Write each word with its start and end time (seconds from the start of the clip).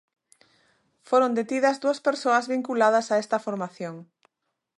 Foron 1.09 1.31
detidas 1.39 1.79
dúas 1.83 1.99
persoas 2.07 2.45
vinculadas 2.53 3.07
a 3.13 3.19
esta 3.23 3.43
formación. 3.45 3.95